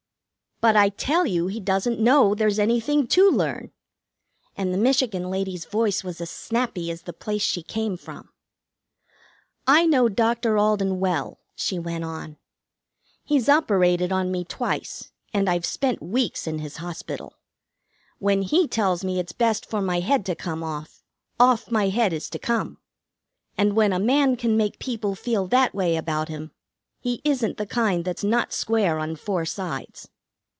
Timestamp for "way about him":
25.73-26.51